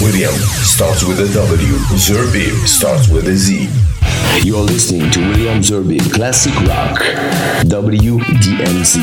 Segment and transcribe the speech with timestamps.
[0.00, 0.32] William
[0.64, 1.74] starts with a W.
[1.96, 3.68] Zerbib starts with a Z.
[4.42, 7.00] You're listening to William Zerbib Classic Rock.
[7.68, 9.00] WDMZ.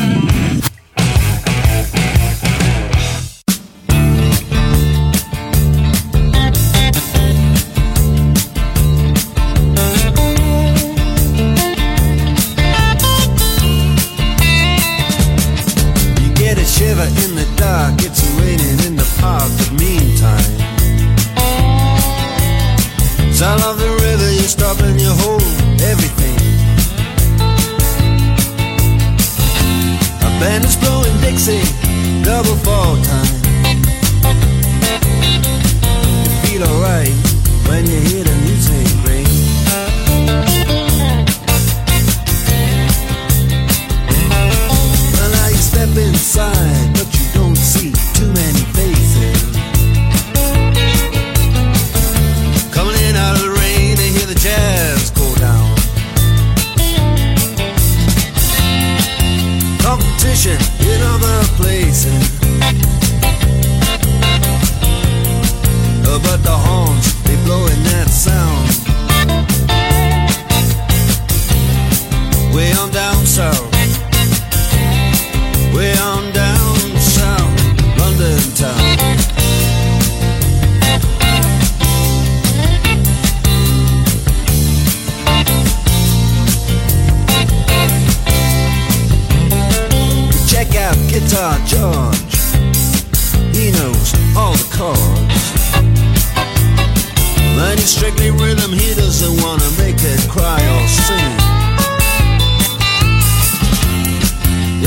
[98.48, 101.32] rhythm, he doesn't wanna make it cry or sing.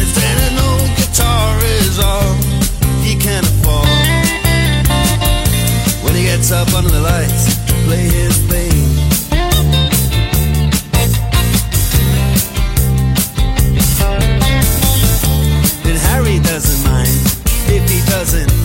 [0.04, 2.34] If an old guitar is all
[3.06, 3.86] he can afford,
[6.04, 7.44] when he gets up under the lights,
[7.86, 8.80] play his thing.
[15.88, 17.20] And Harry doesn't mind
[17.78, 18.61] if he doesn't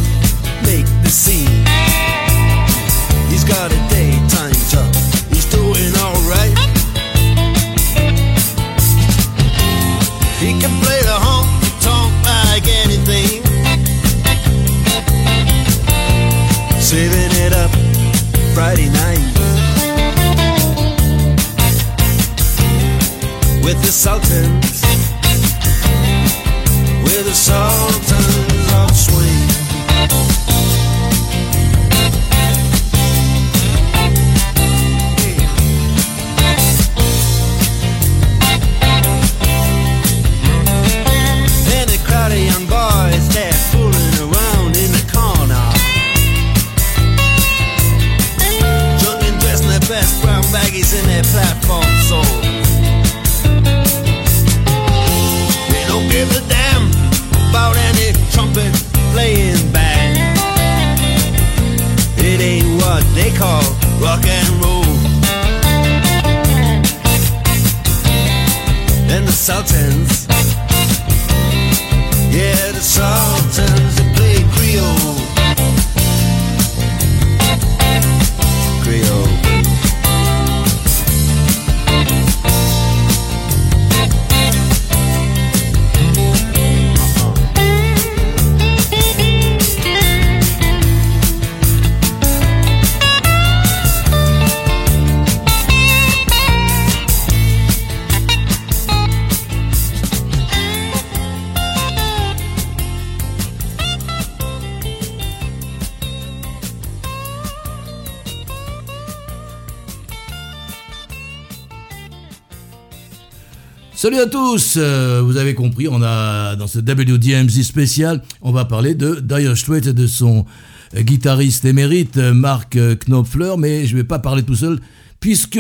[114.07, 118.65] Salut à tous euh, Vous avez compris, on a dans ce WDMZ spécial, on va
[118.65, 120.47] parler de Dire Straits et de son
[120.95, 124.79] euh, guitariste émérite Marc euh, Knopfler, mais je ne vais pas parler tout seul
[125.19, 125.59] puisque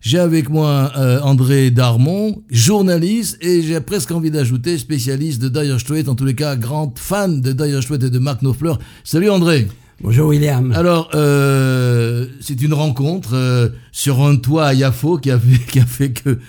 [0.00, 0.90] j'ai avec moi
[1.22, 6.34] André Darmon, journaliste et j'ai presque envie d'ajouter spécialiste de Dire Straits, en tous les
[6.34, 8.72] cas grand fan de Dire Straits et de Marc Knopfler.
[9.04, 9.68] Salut André
[10.00, 10.72] Bonjour William.
[10.72, 16.10] Alors, c'est une rencontre sur un toit à Yafo qui a fait, qui a fait
[16.10, 16.40] que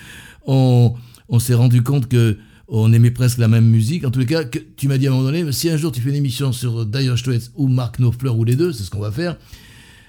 [0.47, 0.93] on,
[1.29, 2.37] on s'est rendu compte que
[2.67, 4.05] on aimait presque la même musique.
[4.05, 4.43] En tous les cas,
[4.75, 6.85] tu m'as dit à un moment donné, si un jour tu fais une émission sur
[6.85, 9.37] Dire Straits ou Mark Knopfler ou les deux, c'est ce qu'on va faire,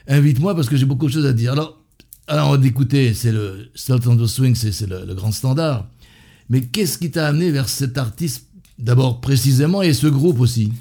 [0.08, 1.52] invite-moi parce que j'ai beaucoup de choses à dire.
[1.52, 1.82] Alors,
[2.28, 5.88] alors on va écouter, c'est le Salt the Swing, c'est le, grand standard.
[6.48, 8.46] Mais qu'est-ce qui t'a amené vers cet artiste,
[8.78, 10.72] d'abord précisément, et ce groupe aussi?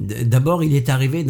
[0.00, 1.24] D'abord, il est arrivé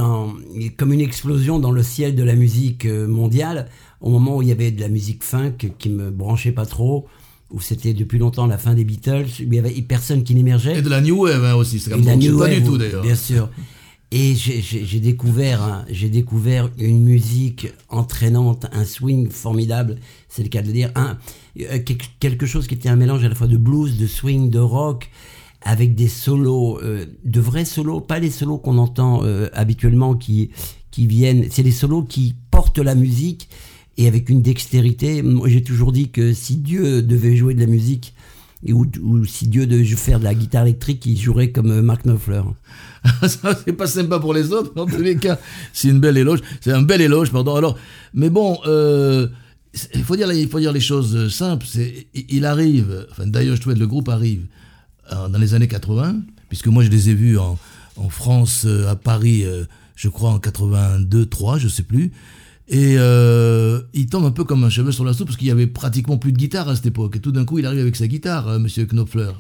[0.77, 3.69] comme une explosion dans le ciel de la musique euh, mondiale,
[4.01, 7.07] au moment où il y avait de la musique funk qui me branchait pas trop,
[7.51, 10.79] où c'était depuis longtemps la fin des Beatles, où il y avait personne qui n'émergeait.
[10.79, 13.03] Et de la New Wave hein, aussi, c'est comme pas Wave, du tout d'ailleurs.
[13.03, 13.49] Bien sûr.
[14.17, 19.97] Et j'ai découvert, hein, j'ai découvert une musique entraînante, un swing formidable,
[20.29, 21.19] c'est le cas de le dire, un,
[21.61, 21.81] euh,
[22.21, 25.11] quelque chose qui était un mélange à la fois de blues, de swing, de rock,
[25.63, 30.51] avec des solos, euh, de vrais solos, pas les solos qu'on entend euh, habituellement qui,
[30.93, 33.49] qui viennent, c'est les solos qui portent la musique
[33.97, 35.23] et avec une dextérité.
[35.23, 38.15] Moi, j'ai toujours dit que si Dieu devait jouer de la musique,
[38.67, 38.87] ou,
[39.27, 42.43] si Dieu devait faire de la guitare électrique, il jouerait comme euh, Mark Knopfler.
[43.29, 45.39] Ça, c'est pas sympa pour les autres, en tous les cas,
[45.75, 47.57] c'est une belle éloge, c'est un bel éloge, pardon.
[47.57, 47.77] Alors,
[48.15, 49.29] mais bon, euh,
[49.95, 51.67] il faut dire, il faut dire les choses simples.
[51.69, 54.47] C'est, il arrive, enfin, d'ailleurs, je trouvais le groupe arrive
[55.13, 57.59] euh, dans les années 80, puisque moi je les ai vus en,
[57.97, 59.65] en France, euh, à Paris, euh,
[59.97, 62.13] je crois en 82, 3, je sais plus.
[62.69, 65.51] Et euh, il tombe un peu comme un cheveu sur la soupe parce qu'il y
[65.51, 67.17] avait pratiquement plus de guitare à cette époque.
[67.17, 69.31] Et tout d'un coup, il arrive avec sa guitare, Monsieur Knopfler.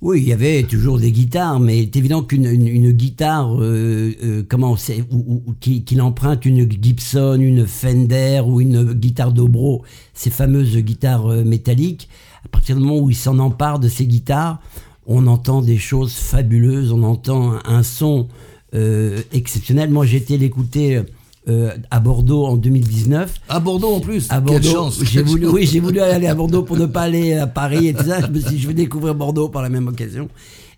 [0.00, 4.42] Oui, il y avait toujours des guitares, mais c'est évident qu'une une, guitare, euh, euh,
[4.48, 10.76] comment c'est, ou, qu'il emprunte une Gibson, une Fender ou une guitare Dobro, ces fameuses
[10.78, 12.08] guitares métalliques.
[12.44, 14.60] À partir du moment où il s'en empare de ces guitares,
[15.06, 18.28] on entend des choses fabuleuses, on entend un, son
[18.74, 19.90] euh, exceptionnel.
[19.90, 21.02] Moi, été l'écouter
[21.48, 23.40] euh, à Bordeaux en 2019.
[23.48, 24.30] À Bordeaux en plus.
[24.30, 24.60] À Bordeaux.
[24.60, 25.02] Quelle chance.
[25.04, 27.94] J'ai voulu, oui, j'ai voulu aller à Bordeaux pour ne pas aller à Paris et
[27.94, 28.20] tout ça.
[28.20, 30.28] Je me suis dit, je vais découvrir Bordeaux par la même occasion.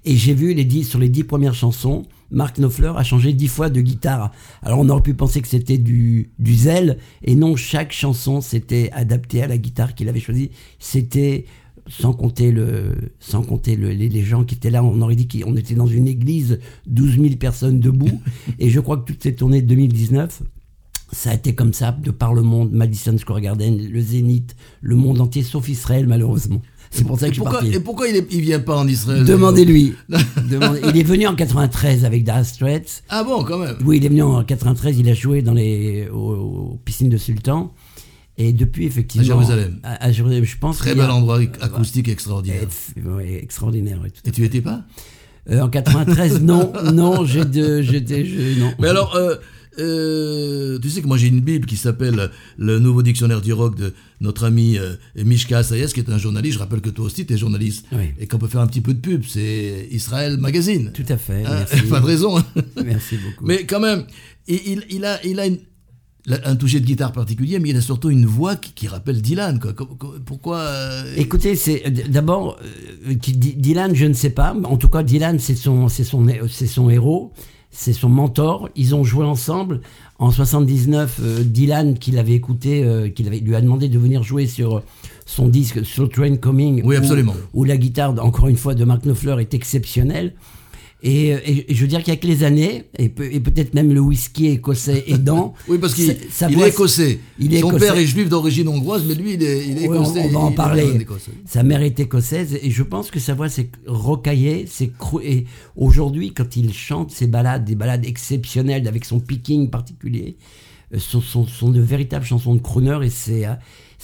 [0.06, 3.48] Et j'ai vu les dix, sur les dix premières chansons, Mark Knopfler a changé dix
[3.48, 4.32] fois de guitare.
[4.62, 8.90] Alors on aurait pu penser que c'était du, du zèle, et non, chaque chanson s'était
[8.92, 10.50] adaptée à la guitare qu'il avait choisie.
[10.78, 11.46] C'était
[11.86, 15.28] sans compter le, sans compter le, les, les, gens qui étaient là, on aurait dit
[15.28, 18.20] qu'on était dans une église, 12 000 personnes debout.
[18.58, 20.42] et je crois que toutes ces tournées de 2019,
[21.12, 24.96] ça a été comme ça de par le monde, Madison Square Garden, le Zénith, le
[24.96, 26.62] monde entier, sauf Israël malheureusement.
[26.90, 27.76] C'est pour ça que et je pourquoi, suis parti.
[27.76, 29.94] Et pourquoi il, est, il vient pas en Israël Demandez-lui.
[30.48, 30.80] Demandez.
[30.88, 33.02] Il est venu en 93 avec Dire Straits.
[33.08, 36.08] Ah bon, quand même Oui, il est venu en 93, il a joué dans les,
[36.08, 37.72] aux, aux piscines de Sultan.
[38.36, 39.22] Et depuis, effectivement.
[39.22, 39.78] À Jérusalem.
[39.82, 40.78] À, à Jérusalem, je pense.
[40.78, 42.66] Très bel endroit acoustique extraordinaire.
[43.04, 44.00] Oui, extraordinaire.
[44.02, 44.84] Oui, et tu étais pas?
[45.50, 48.24] Euh, En 93, non, non, j'étais,
[48.58, 48.72] non.
[48.78, 49.36] Mais alors, euh,
[49.78, 53.76] euh, tu sais que moi j'ai une Bible qui s'appelle Le Nouveau Dictionnaire du Rock
[53.76, 56.54] de notre ami euh, Mishka Sayes, qui est un journaliste.
[56.54, 57.86] Je rappelle que toi aussi, tu es journaliste.
[57.92, 58.10] Oui.
[58.18, 59.22] Et qu'on peut faire un petit peu de pub.
[59.28, 60.92] C'est Israël Magazine.
[60.92, 61.44] Tout à fait.
[61.44, 61.64] Hein?
[61.70, 61.82] merci.
[61.88, 62.42] pas de raison.
[62.82, 63.44] merci beaucoup.
[63.44, 64.04] Mais quand même,
[64.46, 65.58] il, il a, il a une,
[66.26, 69.58] un toucher de guitare particulier, mais il a surtout une voix qui, qui rappelle Dylan.
[69.58, 69.74] Quoi.
[70.24, 71.14] Pourquoi euh...
[71.16, 72.58] Écoutez, c'est d'abord
[73.06, 74.56] euh, Dylan, je ne sais pas.
[74.64, 77.32] En tout cas, Dylan, c'est son, c'est son, c'est son héros,
[77.70, 78.70] c'est son mentor.
[78.74, 79.82] Ils ont joué ensemble
[80.18, 81.20] en 79.
[81.22, 84.82] Euh, Dylan, qui l'avait écouté, euh, qui lui a demandé de venir jouer sur
[85.26, 86.82] son disque Slow Train Coming.
[86.84, 87.34] Oui, absolument.
[87.52, 90.32] Où, où la guitare, encore une fois, de Mark Knopfler est exceptionnelle.
[91.06, 94.00] Et, et, et, je veux dire qu'avec les années, et, peut, et peut-être même le
[94.00, 95.52] whisky écossais aidant.
[95.68, 96.16] oui, parce qu'il
[96.48, 97.20] il est écossais.
[97.38, 97.86] Il est Son écossais.
[97.86, 100.22] père est juif d'origine hongroise, mais lui, il est, il est oui, écossais.
[100.22, 101.06] On, on va en parler.
[101.44, 104.64] Sa mère est écossaise, et je pense que sa voix s'est rocaillée.
[105.22, 105.44] Et
[105.76, 110.38] aujourd'hui, quand il chante ses balades, des balades exceptionnelles avec son picking particulier,
[110.96, 113.44] sont, sont, sont de véritables chansons de crooner, et c'est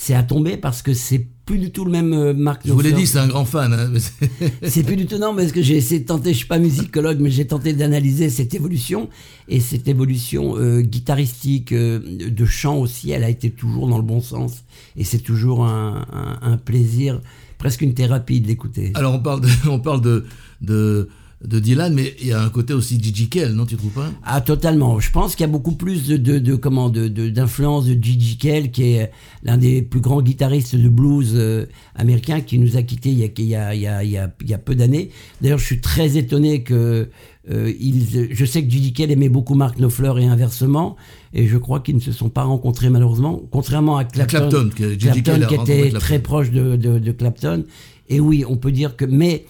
[0.01, 2.81] c'est à tomber parce que c'est plus du tout le même euh, Mark Je vous
[2.81, 3.75] l'ai dit, c'est un grand fan.
[3.75, 3.93] Hein,
[4.63, 7.19] c'est plus du tout non, parce que j'ai essayé de tenter, je suis pas musicologue,
[7.21, 9.11] mais j'ai tenté d'analyser cette évolution
[9.47, 14.03] et cette évolution euh, guitaristique euh, de chant aussi, elle a été toujours dans le
[14.03, 14.65] bon sens
[14.97, 17.21] et c'est toujours un, un, un, plaisir,
[17.59, 18.93] presque une thérapie de l'écouter.
[18.95, 20.25] Alors on parle de, on parle de,
[20.63, 21.11] de
[21.45, 24.11] de Dylan, mais il y a un côté aussi Gigi Kell, non, tu trouves pas?
[24.25, 25.01] Ah, totalement.
[25.01, 28.37] Je pense qu'il y a beaucoup plus de, de, de comment, de, d'influence de, Gigi
[28.37, 29.11] Kell, qui est
[29.43, 33.25] l'un des plus grands guitaristes de blues euh, américains, qui nous a quittés il y
[33.25, 35.11] a, il y a, il y a, il y a, il y a peu d'années.
[35.41, 37.09] D'ailleurs, je suis très étonné que
[37.51, 40.97] euh, ils, je sais que Gigi Kell aimait beaucoup Mark Knopfler et inversement,
[41.33, 44.91] et je crois qu'ils ne se sont pas rencontrés malheureusement, contrairement à Clapton, Clapton, que
[44.93, 47.65] Gigi Clapton, Kell qui était très proche de, de, de Clapton.
[48.11, 49.47] Et oui, on peut dire que, mais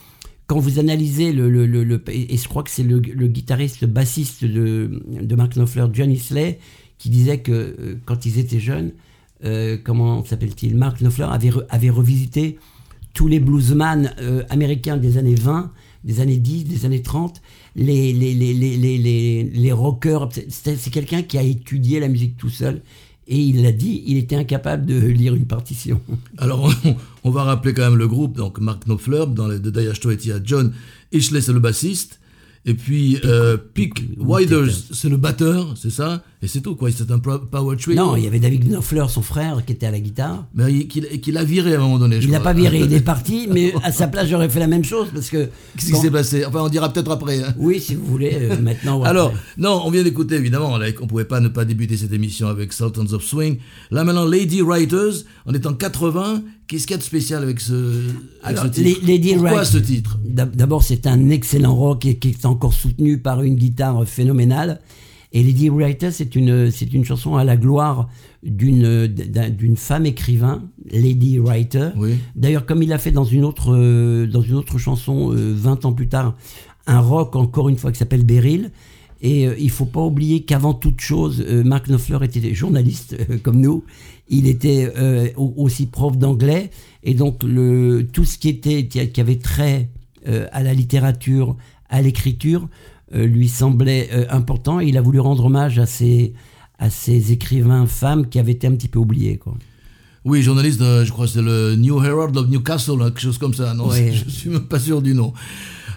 [0.50, 5.00] quand vous analysez le, le, le, et je crois que c'est le, guitariste, bassiste de,
[5.23, 6.59] de Mark Knopfler, John Isley,
[6.99, 8.90] qui disait que euh, quand ils étaient jeunes,
[9.45, 12.59] euh, comment s'appelle-t-il Mark Knopfler avait, avait revisité
[13.14, 15.71] tous les bluesman euh, américains des années 20,
[16.02, 17.40] des années 10, des années 30,
[17.76, 20.30] les, les, les, les, les, les, les rockers.
[20.49, 22.83] C'est quelqu'un qui a étudié la musique tout seul.
[23.33, 26.01] Et il l'a dit, il était incapable de lire une partition.
[26.39, 28.37] Alors, on, on, va rappeler quand même le groupe.
[28.37, 30.73] Donc, Mark Knopfler, dans les de Dire Straits, il y a John
[31.13, 32.19] Ishley, c'est le bassiste.
[32.67, 36.90] Et puis, euh, Pick Widers, c'est le batteur, c'est ça Et c'est tout, quoi.
[36.90, 37.94] C'est un power trio.
[37.94, 40.47] Non, il y avait David Knopfler, son frère, qui était à la guitare.
[40.54, 43.00] Mais qu'il a viré à un moment donné, je Il n'a pas viré, il est
[43.04, 45.50] parti, mais à sa place, j'aurais fait la même chose, parce que...
[45.76, 46.44] Qu'est-ce qui s'est passé?
[46.47, 47.42] Enfin, on dira peut-être après.
[47.42, 47.54] Hein.
[47.59, 49.02] Oui, si vous voulez, euh, maintenant.
[49.02, 52.73] Alors, non, on vient d'écouter, évidemment, on pouvait pas ne pas débuter cette émission avec
[52.73, 53.59] Sultans of Swing.
[53.90, 57.59] Là, maintenant, Lady Writers, on est en 80, Qu'est-ce qu'il y a de spécial avec
[57.59, 57.75] ce,
[58.70, 59.00] titre?
[59.04, 60.20] Lady Pourquoi ce titre?
[60.25, 64.80] D'abord, c'est un excellent rock qui, est encore soutenu par une guitare phénoménale.
[65.33, 68.09] Et Lady Writer, c'est une, c'est une chanson à la gloire
[68.43, 71.91] d'une, d'une femme écrivain, Lady Writer.
[72.35, 73.71] D'ailleurs, comme il a fait dans une autre,
[74.27, 76.35] dans une autre chanson 20 euh, ans plus tard,
[76.87, 78.73] un rock encore une fois qui s'appelle Beryl.
[79.23, 83.61] Et euh, il faut pas oublier qu'avant toute chose, euh, Mark Knopfler était journaliste comme
[83.61, 83.85] nous
[84.31, 86.71] il était euh, aussi prof d'anglais
[87.03, 89.91] et donc le, tout ce qui était qui avait trait
[90.29, 91.57] euh, à la littérature,
[91.89, 92.69] à l'écriture, euh,
[93.12, 94.81] lui semblait important.
[94.81, 96.35] Et il a voulu rendre hommage à ces
[96.79, 99.37] à ces écrivains femmes qui avaient été un petit peu oubliés.
[99.37, 99.55] Quoi.
[100.25, 103.75] Oui, journaliste, je crois que c'est le New Herald of Newcastle, quelque chose comme ça.
[103.75, 105.33] Non, je suis même pas sûr du nom.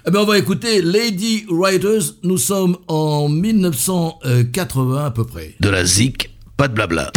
[0.05, 2.15] Eh bien, on va écouter Lady Writers.
[2.23, 5.55] Nous sommes en 1980 à peu près.
[5.61, 7.11] De la zik, pas de blabla.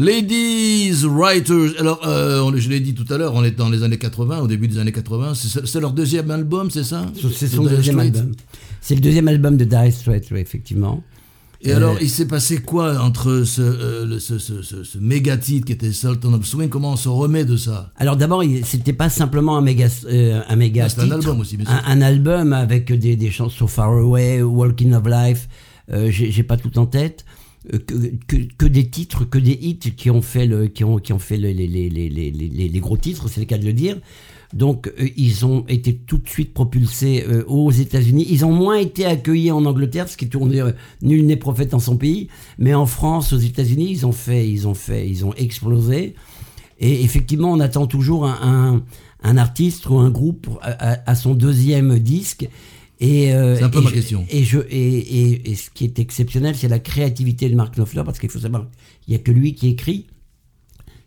[0.00, 1.78] Ladies Writers.
[1.78, 4.46] Alors, euh, je l'ai dit tout à l'heure, on est dans les années 80, au
[4.46, 5.34] début des années 80.
[5.34, 7.04] C'est leur deuxième album, c'est ça?
[7.34, 8.32] C'est son deuxième album.
[8.80, 11.02] C'est le deuxième album de Dire Straits, effectivement.
[11.62, 15.72] Et alors, il s'est passé quoi entre ce, euh, ce, ce, ce, méga titre qui
[15.72, 17.92] était Sultan of Swing Comment on se remet de ça?
[17.96, 21.78] Alors d'abord, c'était pas simplement un méga, euh, un méga un album aussi, bien sûr.
[21.86, 25.48] Un, album avec des, des chansons Far Away, Walking of Life.
[25.92, 27.26] Euh, J'ai pas tout en tête.
[27.74, 27.78] Euh,
[28.26, 31.18] que, que, des titres, que des hits qui ont fait, le, qui ont, qui ont
[31.18, 33.98] fait les, les, les, les, gros titres, c'est le cas de le dire.
[34.54, 38.26] Donc euh, ils ont été tout de suite propulsés euh, aux États-Unis.
[38.30, 41.98] Ils ont moins été accueillis en Angleterre, ce qui tourne nul n'est prophète en son
[41.98, 46.14] pays, mais en France, aux États-Unis, ils ont fait, ils ont fait, ils ont explosé.
[46.78, 48.82] Et effectivement, on attend toujours un,
[49.22, 52.48] un, artiste ou un groupe à son deuxième disque.
[53.00, 54.26] Et, euh, c'est un peu ma question.
[54.28, 58.18] Et, je, et, et, ce qui est exceptionnel, c'est la créativité de Mark Knopfler, parce
[58.18, 58.66] qu'il faut savoir
[59.02, 60.06] qu'il n'y a que lui qui écrit.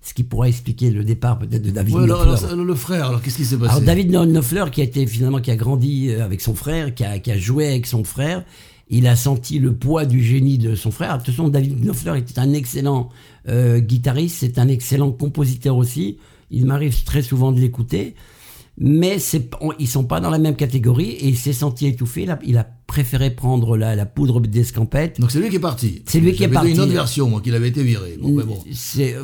[0.02, 2.62] Ce qui pourrait expliquer le départ peut-être de David ouais, Knopfler.
[2.62, 5.50] le frère, alors qu'est-ce qui s'est passé Alors David Knopfler, qui a été finalement qui
[5.50, 8.44] a grandi euh, avec son frère, qui a, qui a joué avec son frère,
[8.90, 11.20] il a senti le poids du génie de son frère.
[11.20, 13.10] De toute façon, David Knopfler était un excellent
[13.48, 16.18] euh, guitariste, c'est un excellent compositeur aussi.
[16.52, 18.14] Il m'arrive très souvent de l'écouter
[18.78, 22.28] mais c'est, ils sont pas dans la même catégorie et il s'est senti étouffé.
[22.44, 25.20] Il a préféré prendre la, la poudre d'escampette.
[25.20, 26.02] Donc c'est lui qui est parti.
[26.08, 26.72] C'est lui qui est parti.
[26.72, 28.18] une autre version, moi, qu'il avait été viré.
[28.20, 28.58] Bon, mais bon.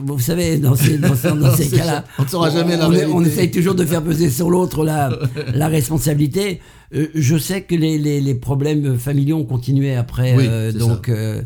[0.06, 3.50] vous savez, dans ces, dans ces, cas-là, on ne saura jamais la on, on essaye
[3.50, 5.18] toujours de faire peser sur l'autre la,
[5.54, 6.62] la responsabilité.
[6.94, 11.10] Euh, je sais que les, les, les, problèmes familiaux ont continué après, euh, donc.
[11.10, 11.42] Euh,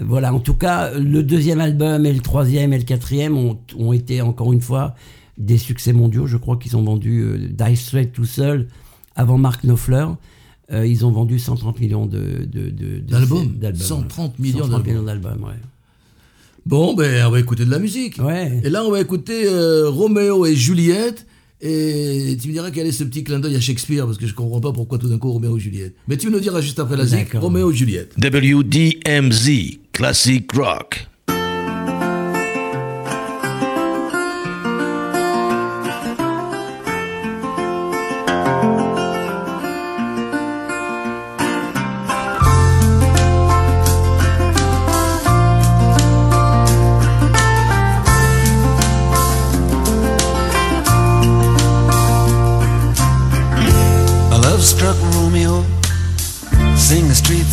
[0.00, 3.92] voilà, en tout cas, le deuxième album et le troisième et le quatrième ont, ont
[3.92, 4.94] été encore une fois
[5.38, 6.26] des succès mondiaux.
[6.26, 8.68] Je crois qu'ils ont vendu euh, Dice Straits tout seul
[9.16, 10.06] avant Mark Knopfler.
[10.70, 12.46] Euh, ils ont vendu 130 millions de,
[13.08, 13.54] d'albums.
[13.74, 15.54] 130 millions 130 millions d'albums, ouais.
[16.66, 18.18] Bon, ben, on va écouter de la musique.
[18.18, 18.60] Ouais.
[18.62, 21.24] Et là, on va écouter euh, Roméo et Juliette.
[21.60, 24.34] Et tu me diras quel est ce petit clin d'œil à Shakespeare, parce que je
[24.34, 25.94] comprends pas pourquoi tout d'un coup Roméo et Juliette.
[26.06, 28.14] Mais tu nous diras juste après la zik, Roméo et Juliette.
[28.22, 31.08] WDMZ, Classic Rock.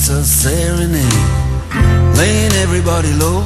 [0.07, 1.01] It's a serenade,
[2.15, 3.41] laying everybody low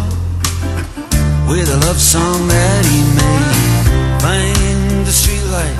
[1.48, 4.20] with a love song that he made.
[4.20, 5.80] Find the streetlight,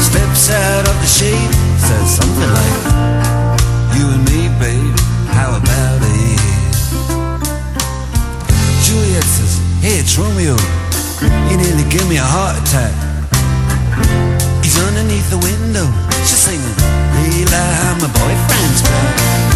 [0.00, 2.80] steps out of the shade, says something like,
[3.92, 4.96] "You and me, babe,
[5.36, 6.40] how about it?"
[8.84, 10.56] Juliet says, "Hey, it's Romeo.
[11.50, 12.94] You nearly give me a heart attack."
[14.64, 15.86] He's underneath the window.
[16.24, 16.76] She's singing,
[17.20, 19.55] "Leela, my boyfriend's back."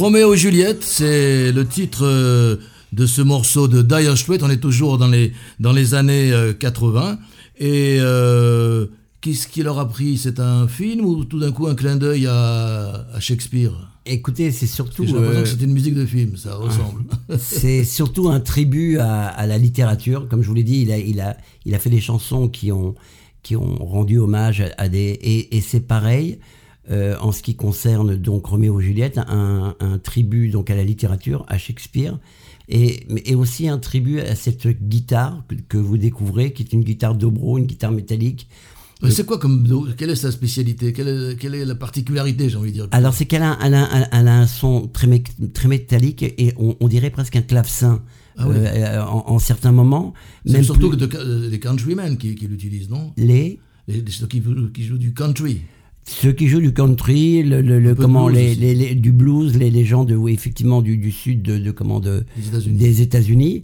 [0.00, 2.56] Roméo et Juliette, c'est le titre euh,
[2.94, 4.42] de ce morceau de Dire Straits.
[4.42, 7.18] On est toujours dans les, dans les années euh, 80.
[7.58, 8.86] Et euh,
[9.20, 10.16] qu'est-ce qui leur a pris?
[10.16, 13.72] C'est un film ou tout d'un coup un clin d'œil à, à Shakespeare?
[14.06, 15.04] Écoutez, c'est surtout.
[15.04, 17.02] J'ai l'impression euh, que c'est une musique de film, ça ressemble.
[17.38, 20.28] c'est surtout un tribut à, à la littérature.
[20.30, 21.36] Comme je vous l'ai dit, il a, il, a,
[21.66, 22.94] il a fait des chansons qui ont,
[23.42, 25.18] qui ont rendu hommage à, à des.
[25.20, 26.38] Et, et c'est pareil
[26.90, 30.84] euh, en ce qui concerne donc Roméo et Juliette, un, un tribut donc à la
[30.84, 32.18] littérature, à Shakespeare.
[32.68, 37.14] Et, aussi un tribut à cette guitare que, que vous découvrez, qui est une guitare
[37.16, 38.46] dobro, une guitare métallique.
[39.02, 39.66] Mais c'est quoi comme.
[39.96, 40.92] Quelle est sa spécialité?
[40.92, 42.88] Quelle est, quelle est la particularité, j'ai envie de dire?
[42.92, 46.22] Alors c'est qu'elle a, elle a, un- elle a un son très, mé- très métallique
[46.22, 48.02] et on, on dirait presque un clavecin
[48.36, 48.56] Ah oui.
[48.58, 50.12] euh, en, en certains moments.
[50.44, 53.12] C'est Même surtout plus- euh, les countrymen qui, qui l'utilisent, non?
[53.16, 54.42] Les les, les- ceux qui,
[54.74, 55.62] qui jouent du country.
[56.10, 59.56] Ceux qui jouent du country, le, le- le- comment blues les, les- les- du blues,
[59.56, 62.24] les, les gens de oui, effectivement du, du sud de, de comment de
[62.76, 63.62] des États-Unis.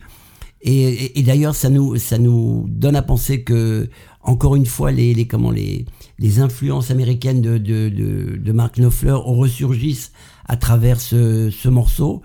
[0.62, 3.88] Et, et- et d'ailleurs, ça nous ça nous donne à penser que
[4.22, 5.84] encore une fois les, les comment les
[6.18, 10.12] les influences américaines de de, de, de Mark Knopfler ressurgissent
[10.46, 12.22] à travers ce, ce morceau.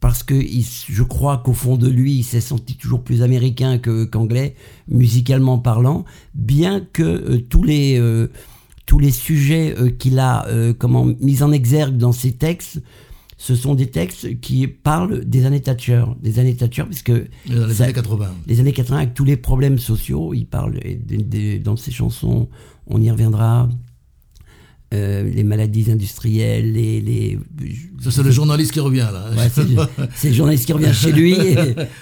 [0.00, 3.78] Parce que il- je crois qu'au fond de lui, il s'est senti toujours plus américain
[3.78, 4.54] que qu'anglais,
[4.88, 6.04] musicalement parlant,
[6.34, 8.28] bien que euh, tous les euh,
[8.88, 12.80] tous les sujets euh, qu'il a euh, comment mis en exergue dans ses textes,
[13.36, 17.74] ce sont des textes qui parlent des années Thatcher, des années Thatcher, puisque Dans les
[17.74, 18.34] ça- années 80.
[18.46, 20.80] les années 80 avec tous les problèmes sociaux, il parle
[21.62, 22.48] dans ses chansons,
[22.86, 23.68] on y reviendra.
[24.94, 27.38] euh, les maladies industrielles, les, les
[28.00, 29.30] Ça, c'est le journaliste qui revient, là.
[29.36, 29.50] Ouais,
[30.14, 31.56] c'est le journaliste qui revient chez lui et,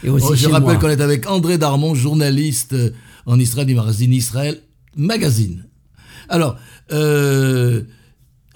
[0.05, 2.77] et aussi Oh, je chez rappelle qu'on est avec André Darmon, journaliste
[3.27, 4.61] en Israël du magazine Israël
[4.96, 5.64] Magazine.
[6.29, 6.57] Alors,
[6.92, 7.83] euh,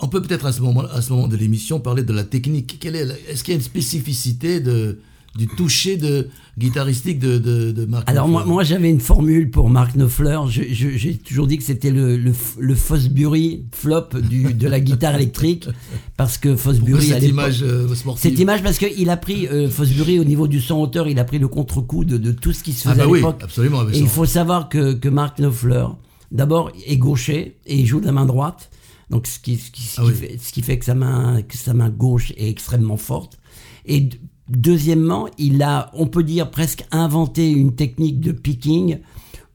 [0.01, 2.79] on peut peut-être à ce moment, à ce moment de l'émission parler de la technique.
[2.81, 4.99] Quelle est Est-ce qu'il y a une spécificité de,
[5.37, 9.69] du toucher de guitaristique de, de, de Mark Alors moi, moi j'avais une formule pour
[9.69, 10.39] Mark Knopfler.
[10.49, 14.81] Je- je- J'ai toujours dit que c'était le, le, le Fosbury flop du, de la
[14.81, 15.69] guitare électrique
[16.17, 19.69] parce que Fosbury à cette image euh, sportive Cette image parce qu'il a pris euh,
[19.69, 22.63] Fosbury au niveau du son auteur, il a pris le contre-coup de, de tout ce
[22.63, 23.41] qui se Ah faisait bah à oui, l'époque.
[23.43, 23.83] absolument.
[23.93, 25.85] Et il faut savoir que, que Mark Knopfler,
[26.31, 28.71] d'abord, est gaucher et il joue de la main droite.
[29.11, 30.15] Donc, ce qui, ce qui, ce Ah qui oui.
[30.17, 33.39] fait, ce qui fait que sa main, que sa main gauche est extrêmement forte.
[33.87, 34.09] Et
[34.49, 38.99] deuxièmement, il a, on peut dire, presque inventé une technique de picking.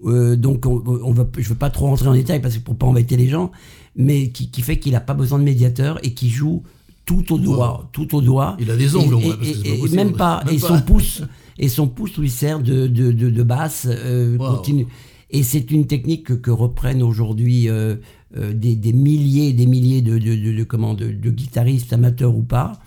[0.05, 2.75] Euh, donc, on, on va, je veux pas trop rentrer en détail parce que pour
[2.75, 3.51] pas embêter les gens,
[3.95, 6.63] mais qui, qui fait qu'il a pas besoin de médiateur et qui joue
[7.05, 8.57] tout au doigt, tout au doigt.
[8.59, 9.95] Il a des ongles, Et- parce et- que et- possible.
[9.95, 10.43] même pas.
[10.45, 10.67] Même et pas.
[10.67, 11.21] son pouce,
[11.57, 14.55] et son pouce lui sert de, de, de, de basse euh, Wow.
[14.57, 14.87] continue.
[15.35, 17.97] Et c'est une technique que, reprennent aujourd'hui euh,
[18.37, 22.79] euh, des, des milliers et des milliers de, de, comment, de, guitaristes, amateurs ou pas.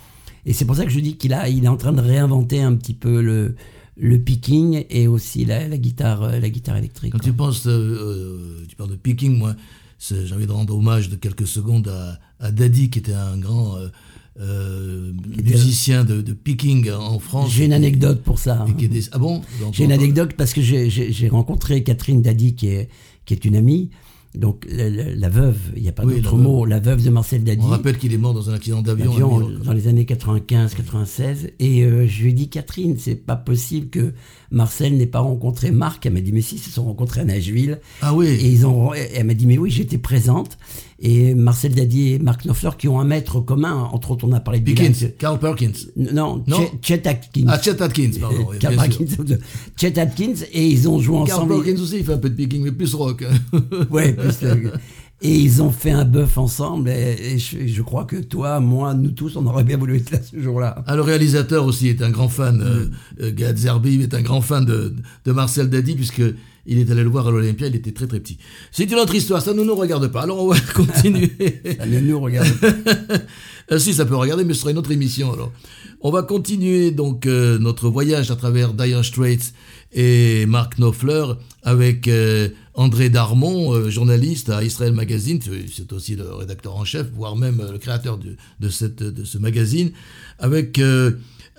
[0.46, 2.62] Et c'est pour ça que je dis qu'il a, il est en train de réinventer
[2.62, 3.54] un petit peu le,
[3.98, 7.12] le picking et aussi la, la guitare, euh, la guitare électrique.
[7.12, 9.54] Quand tu penses, tu parles de picking, moi,
[9.98, 13.76] j'ai envie de rendre hommage de quelques secondes à, à Daddy, qui était un grand
[14.40, 17.50] euh, euh, musicien de, de picking en France.
[17.52, 18.64] J'ai une anecdote pour ça.
[18.78, 19.42] Des- Ah bon?
[19.72, 22.88] J'ai une anecdote parce que j'ai- rencontré Catherine Dadi qui est,
[23.24, 23.90] qui est une amie,
[24.34, 27.10] donc la, la- la veuve, il n'y a pas Oui, d'autre mot, la veuve de
[27.10, 27.62] Marcel Dadi.
[27.64, 29.40] On rappelle qu'il est mort dans un accident d'avion.
[29.64, 34.12] dans les années 95-96 et euh, je lui ai dit Catherine c'est pas possible que
[34.50, 37.24] Marcel n'ait pas rencontré Marc elle m'a dit mais si ils se sont rencontrés à
[37.24, 38.26] Nashville Ah oui.
[38.26, 40.58] et ils ont et elle m'a dit mais oui j'étais présente
[41.00, 44.40] et Marcel Dadi et Marc Knopfler qui ont un maître commun entre autres on a
[44.40, 44.92] parlé de Dylan.
[45.18, 45.72] Carl Perkins.
[45.96, 46.58] non, Non.
[46.58, 48.46] Chet, Chet Atkins Ah, Chet Atkins, pardon.
[48.50, 49.06] oui, Carl bien sûr.
[49.16, 49.38] Perkins,
[49.76, 52.34] Chet Atkins et ils ont joué Carl ensemble Perkins aussi, il fait un peu de
[52.34, 53.24] picking, mais plus rock.
[53.90, 54.34] Ouais, plus
[55.20, 56.90] Et ils ont fait un bœuf ensemble.
[56.90, 60.10] Et, et je, je crois que toi, moi, nous tous, on aurait bien voulu être
[60.12, 60.84] là ce jour-là.
[60.86, 62.86] Ah, le réalisateur aussi est un grand fan, euh,
[63.20, 66.22] euh, Gad Zerbib est un grand fan de, de Marcel Dadi, puisque
[66.68, 68.38] il est allé le voir à l'Olympia, il était très très petit.
[68.70, 70.22] C'est une autre histoire, ça ne nous regarde pas.
[70.22, 71.32] Alors on va continuer.
[71.78, 73.78] ça ne nous regarde pas.
[73.78, 75.50] si, ça peut regarder, mais ce sera une autre émission alors.
[76.00, 79.52] On va continuer donc euh, notre voyage à travers Dire Straits
[79.92, 81.24] et Mark Knopfler
[81.64, 85.40] avec euh, André Darmon, euh, journaliste à Israel Magazine,
[85.74, 89.38] c'est aussi le rédacteur en chef, voire même le créateur de, de, cette, de ce
[89.38, 89.90] magazine,
[90.38, 90.80] avec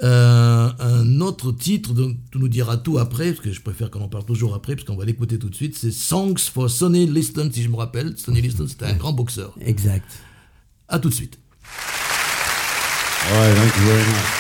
[0.01, 4.01] euh, un autre titre dont tu nous diras tout après, parce que je préfère qu'on
[4.01, 5.77] en parle toujours après, parce qu'on va l'écouter tout de suite.
[5.77, 8.17] C'est Songs for Sonny Liston, si je me rappelle.
[8.17, 9.53] Sonny Liston, c'était un grand boxeur.
[9.61, 10.07] Exact.
[10.87, 11.37] À tout de suite.
[13.31, 14.39] All thank you very much.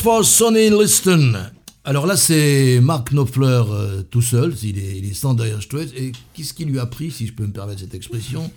[0.00, 1.34] For Sonny Liston.
[1.84, 5.92] Alors là, c'est Mark Knopfler euh, tout seul, il est, il est sans Straits.
[5.96, 8.50] Et qu'est-ce qui lui a pris, si je peux me permettre cette expression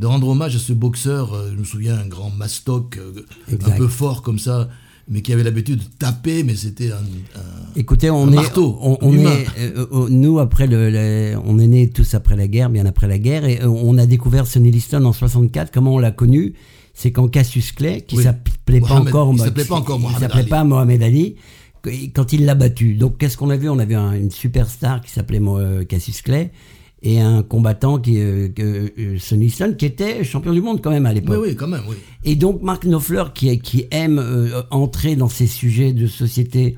[0.00, 3.24] de rendre hommage à ce boxeur, euh, je me souviens, un grand mastoc, euh,
[3.64, 4.68] un peu fort comme ça,
[5.08, 7.02] mais qui avait l'habitude de taper, mais c'était un,
[7.76, 8.76] Écoutez, on est, marteau.
[8.80, 13.06] On, est, euh, nous après le, on est nés tous après la guerre, bien après
[13.06, 15.70] la guerre, et on a découvert Sonny Liston en 64.
[15.72, 16.54] Comment on l'a connu
[16.94, 20.44] C'est quand Cassius Clay, qui ne s'appelait pas encore, il s'appelait pas encore Mohamed s'appelait
[20.44, 21.36] pas Mohamed Ali,
[22.14, 22.94] quand il l'a battu.
[22.94, 23.68] Donc qu'est-ce qu'on a vu?
[23.68, 25.40] On avait une superstar qui s'appelait
[25.88, 26.52] Cassius Clay
[27.02, 31.06] et un combattant qui, euh, euh, Sonny Stone, qui était champion du monde quand même
[31.06, 31.38] à l'époque.
[31.40, 31.96] Oui, oui, quand même, oui.
[32.24, 36.76] Et donc Mark Knopfler, qui, qui aime euh, entrer dans ces sujets de société,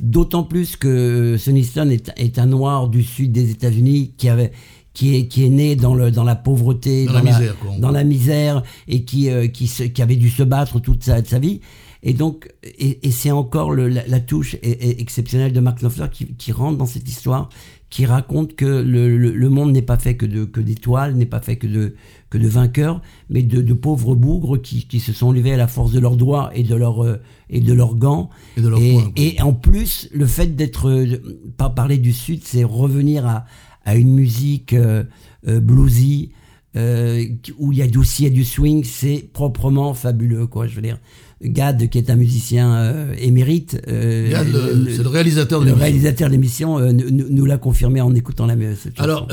[0.00, 4.50] d'autant plus que Sonny Stone est, est, un noir du sud des États-Unis qui avait
[4.92, 7.90] qui est, qui est né dans, le, dans la pauvreté, dans, la, misère, quoi, dans
[7.90, 11.60] la misère, et qui, qui, se, qui avait dû se battre toute sa, sa vie.
[12.02, 16.26] Et donc, et, et c'est encore le, la, la, touche exceptionnelle de Mark Knopfler qui,
[16.34, 17.50] qui rentre dans cette histoire,
[17.90, 21.26] qui raconte que le, le, le monde n'est pas fait que de que d'étoiles, n'est
[21.26, 21.94] pas fait que de
[22.30, 25.66] que de vainqueurs, mais de, de pauvres bougres qui, qui, se sont levés à la
[25.66, 28.30] force de leurs doigts et de leurs euh, et de leurs gants.
[28.56, 31.20] Et, de leur et, poing, et, en plus, le fait d'être euh,
[31.56, 33.44] pas parler du Sud, c'est revenir à
[33.84, 35.04] à une musique euh,
[35.48, 36.30] euh bluesy.
[36.76, 37.24] Euh,
[37.58, 40.68] où il y a aussi il y a du swing, c'est proprement fabuleux, quoi.
[40.68, 40.98] Je veux dire.
[41.42, 45.72] Gad, qui est un musicien euh, émérite, euh, Gad, le- c'est le réalisateur de le
[45.72, 49.00] réalisateur de l'émission, nous, l'a confirmé en écoutant la cette.
[49.00, 49.26] Alors,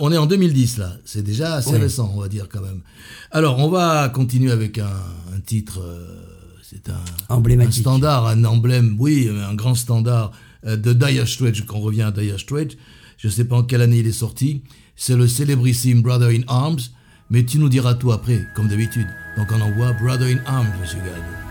[0.00, 1.78] on est en 2010 là, c'est déjà assez Ouais.
[1.78, 2.80] récent, on va dire quand même.
[3.30, 5.80] Alors, on va continuer avec un, un titre,
[6.62, 10.32] c'est un, standard, un emblème, oui, un grand standard
[10.66, 12.76] de Dire Straits, quand on revient à Dire Straits.
[13.20, 14.62] Je ne sais pas en quelle année il est sorti.
[14.96, 16.80] C'est le célébrissime Brother in Arms,
[17.28, 19.08] mais tu nous diras tout après, comme d'habitude.
[19.36, 21.49] Donc on envoie Brother in Arms, Monsieur Gad.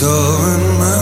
[0.00, 0.99] going my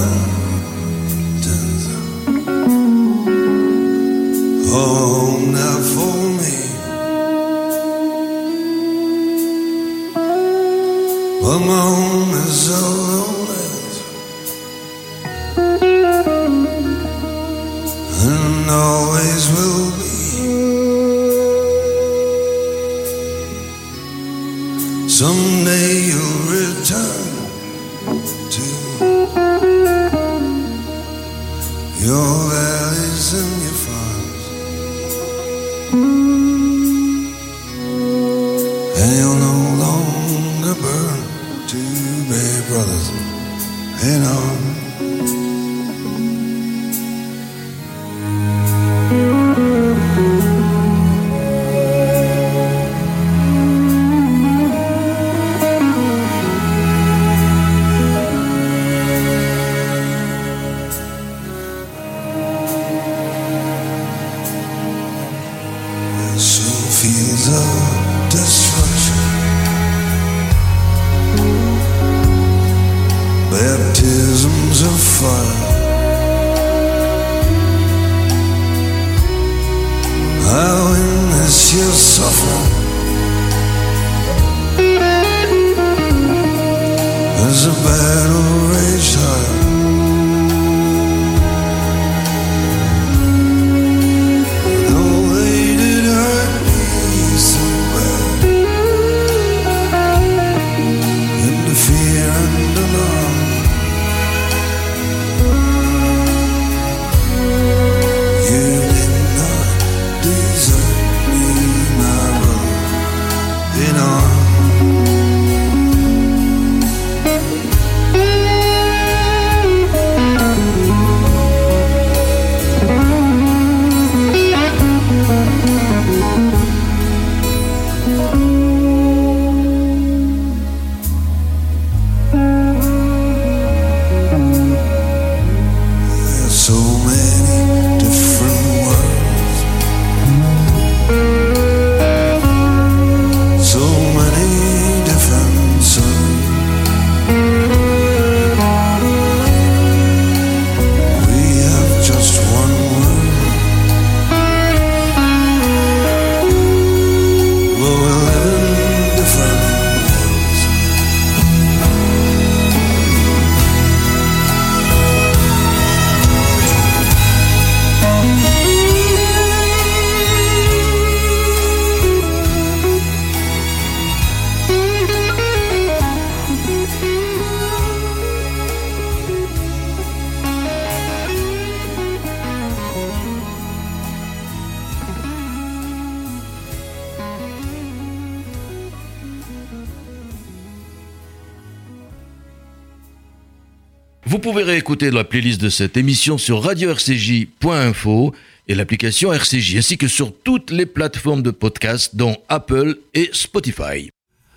[194.99, 198.33] réécouter la playlist de cette émission sur radio-rcj.info
[198.67, 204.11] et l'application RCJ, ainsi que sur toutes les plateformes de podcast, dont Apple et Spotify.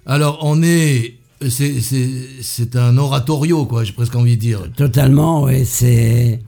[0.05, 1.15] Alors, on est.
[1.47, 2.09] C'est, c'est,
[2.41, 4.63] c'est un oratorio, quoi, j'ai presque envie de dire.
[4.75, 6.39] Totalement, ouais, c'est.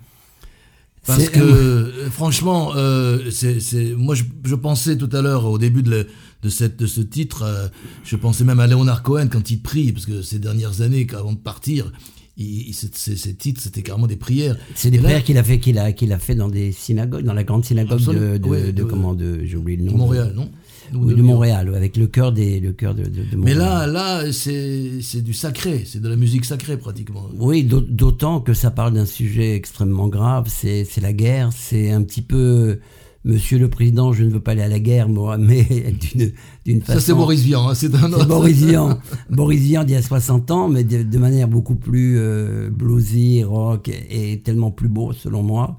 [1.06, 5.58] Parce que, euh, franchement, euh, c'est, c'est, moi, je, je pensais tout à l'heure, au
[5.58, 6.04] début de, la-
[6.44, 7.44] de, cette, de ce titre.
[7.44, 7.68] euh,
[8.06, 11.34] je pensais même à Leonard Cohen quand il prie, parce que ces dernières années, avant
[11.34, 11.92] de partir,
[12.38, 14.58] il, il- ces, titres, c'était carrément des prières.
[14.76, 17.24] C'est des là, prières qu'il a fait, qu'il a, qu'il a fait dans des synagogues,
[17.24, 18.38] dans la grande synagogue de, Absolument.
[18.40, 19.92] de, Ouais, de de- comment, de, j'ai oublié le nom.
[19.94, 20.50] de Montréal, non
[20.94, 21.22] Ou Oui, de.
[21.22, 23.58] Montréal, avec le cœur des, le cœur de, de, de Mais Montréal.
[23.60, 23.88] là,
[24.24, 27.30] là, c'est c'est du sacré, c'est de la musique sacrée pratiquement.
[27.38, 31.92] Oui, d'aut- d'autant que ça parle d'un sujet extrêmement grave, c'est c'est la guerre, c'est
[31.92, 32.80] un petit peu
[33.26, 36.32] Monsieur le Président, je ne veux pas aller à la guerre, moi, mais d'une
[36.66, 37.00] d'une façon...
[37.00, 38.28] Ça, c'est Boris Vian, hein, c'est un autre.
[38.28, 39.00] Boris Vian.
[39.30, 43.44] Boris Vian d'il y a 60 ans, mais de, de manière beaucoup plus euh, bluesy,
[43.44, 45.78] rock, et, et tellement plus beau, selon moi.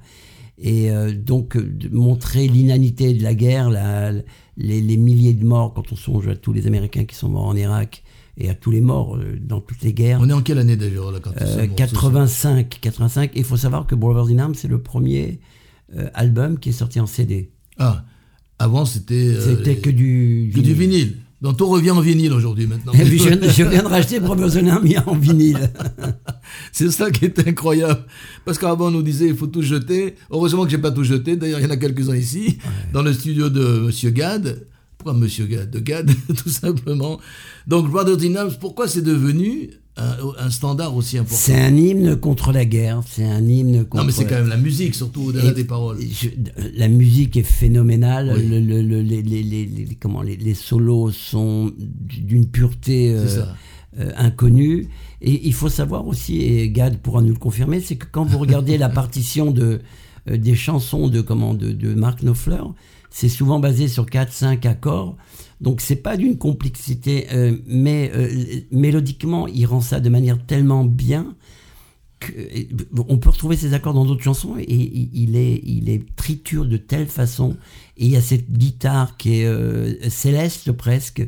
[0.59, 4.12] Et euh, donc, euh, montrer l'inanité de la guerre, la-
[4.57, 7.47] les, les milliers de morts, quand on songe à tous les Américains qui sont morts
[7.47, 8.03] en Irak,
[8.38, 10.18] et à tous les morts euh, dans toutes les guerres.
[10.22, 13.30] On est en quelle année d'ailleurs là quand Euh, c'est bon, 85, 85.
[13.34, 15.38] Et il faut savoir que Brothers in Arms, c'est le premier
[16.14, 17.51] album qui est sorti en CD.
[17.78, 18.05] Ah,
[18.59, 19.14] avant c'était.
[19.14, 21.16] euh, C'était que du que du vinyle.
[21.42, 22.92] Donc tout revient en vinyle aujourd'hui maintenant.
[22.95, 25.70] Et puis, je, je viens de racheter Arms en vinyle.
[26.72, 28.03] C'est ça qui est incroyable.
[28.47, 30.14] Parce qu'avant, on nous disait il faut tout jeter.
[30.30, 31.36] Heureusement que j'ai pas tout jeté.
[31.36, 32.59] D'ailleurs, il y en a quelques-uns ici,
[32.95, 34.66] dans le studio de Monsieur Gad.
[34.97, 35.70] Pourquoi Monsieur Gad?
[35.70, 36.11] De Gad,
[36.42, 37.20] tout simplement.
[37.66, 40.16] Donc, Brothers in Arms, pourquoi c'est devenu un,
[40.47, 43.03] un standard aussi important C'est un hymne contre la guerre.
[43.09, 43.97] C'est un hymne contre.
[44.03, 45.99] Non, mais c'est quand même la musique, surtout au-delà des paroles.
[46.01, 46.30] je-
[46.76, 48.34] la musique est phénoménale.
[48.36, 48.49] Oui.
[48.49, 53.45] Le- le- le- les, les- les- les- comment, les, solos sont d'une pureté euh,
[54.01, 54.88] euh, inconnue.
[55.22, 58.38] Et il faut savoir aussi, et Gad pourra nous le confirmer, c'est que quand vous
[58.38, 59.80] regardez la partition de,
[60.28, 62.62] euh, des chansons de, comment, de, de Mark Knopfler,
[63.11, 65.16] c'est souvent basé sur 4-5 accords.
[65.61, 70.85] Donc c'est pas d'une complexité, euh, mais euh, mélodiquement, il rend ça de manière tellement
[70.85, 71.35] bien
[72.21, 72.69] que- et,
[73.09, 77.57] on peut retrouver ces accords dans d'autres chansons et il est, triture de telle façon.
[77.97, 81.27] Et il y a cette guitare qui est euh, céleste presque, euh,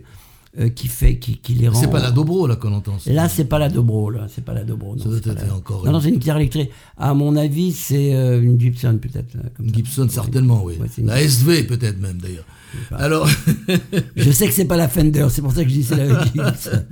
[0.74, 1.78] qui fait, qui, qui les rend.
[1.80, 2.96] C'est pas la dobro là qu'on entend.
[3.06, 4.94] Là, c'est pas la dobro, là, c'est pas la dobro.
[4.96, 6.70] Non, Ça doit c'est pas être la- encore Non, non, une- c'est une guitare électrique.
[6.96, 9.34] À mon avis, c'est euh, une Gibson peut-être.
[9.60, 9.74] Une ça.
[9.74, 10.74] Gibson, certainement, oui.
[10.80, 12.46] Ouais, c'est une- La SV, peut-être même, d'ailleurs.
[12.92, 13.28] Alors,
[14.16, 16.24] Je sais que c'est pas la Fender, c'est pour ça que je dis c'est la
[16.34, 16.82] Gibson.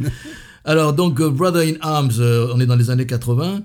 [0.65, 3.63] alors, donc, euh, Brother in Arms, euh, on est dans les années 80.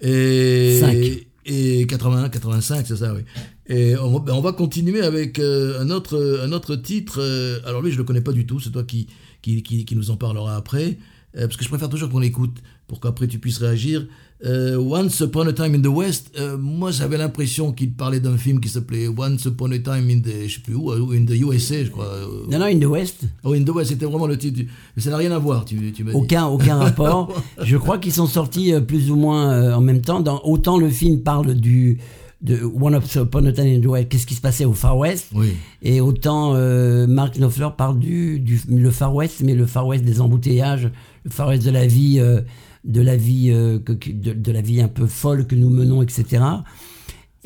[0.00, 1.26] Et, Cinq.
[1.46, 3.20] et 81, 85, c'est ça, oui.
[3.68, 7.18] Et on, va- ben, on va continuer avec euh, un, autre, un autre titre.
[7.20, 8.60] euh, alors, lui, je le connais pas du tout.
[8.60, 9.06] C'est toi qui,
[9.44, 10.96] qui, qui, qui nous en parlera après.
[11.36, 14.06] Euh, parce que je préfère toujours qu'on l'écoute pour qu'après tu puisses réagir.
[14.44, 18.36] Euh, Once Upon a Time in the West, euh, moi j'avais l'impression qu'il parlait d'un
[18.36, 21.30] film qui s'appelait Once Upon a Time in the, je sais plus où, in the
[21.32, 22.08] USA, je crois.
[22.50, 24.56] Non, non, In the West, Oh, in the West, c'était vraiment le titre.
[24.58, 26.16] du- Mais ça n'a rien à voir, tu, tu m'as dit.
[26.16, 27.32] aucun, aucun rapport.
[27.62, 30.20] Je crois qu'ils sont sortis plus ou moins en même temps.
[30.20, 31.98] Dans, autant le film parle du
[32.44, 35.28] de One Upon a Time in the West, qu'est-ce qui se passait au Far West,
[35.34, 35.54] Oui.
[35.82, 40.04] et autant euh, Mark Knopfler parle du, du le Far West, mais le Far West
[40.04, 40.90] des embouteillages,
[41.24, 42.42] le Far West de la vie, euh,
[42.84, 46.02] de la vie, euh, que- de, de la vie un peu folle que nous menons,
[46.02, 46.42] etc.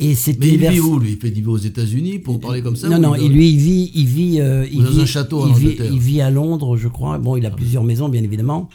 [0.01, 1.19] Et c'est Mais il vit où, lui?
[1.23, 4.07] Il vit aux États-Unis pour parler comme ça non, non, il- lui, il vit, il
[4.07, 6.87] vit, euh, il dans vit, un château en il vit, il vit à Londres, je
[6.89, 7.19] crois.
[7.19, 8.69] Bon, il a plusieurs maisons, bien évidemment.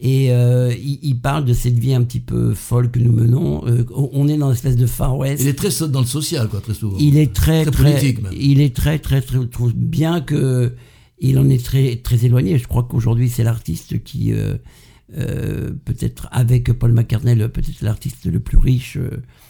[0.00, 3.64] Et euh, il, il parle de cette vie un petit peu folle que nous menons.
[3.66, 5.42] Euh, on est dans une espèce de Far West.
[5.42, 6.96] Il est très dans le social, quoi, très souvent.
[6.98, 8.32] Il est très, Très très, même.
[8.36, 9.38] il est très, très, très,
[9.76, 10.72] bien que
[11.20, 12.58] il en est très, très éloigné.
[12.58, 18.58] Je crois qu'aujourd'hui, c'est l'artiste qui, euh, peut-être avec Paul McCartney, peut-être l'artiste le plus
[18.58, 18.98] riche.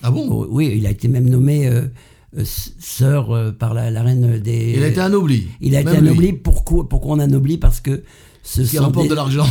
[0.02, 0.46] Ah bon?
[0.50, 1.70] Oui, il a été même nommé
[2.44, 4.74] sœur par la, la reine des.
[4.76, 5.46] Il a été anobli.
[5.62, 6.34] Il a été anobli.
[6.34, 7.56] Pourquoi, pourquoi on anoblit?
[7.56, 8.02] Parce que
[8.42, 9.46] ce Qui sont rapporte des- de l'argent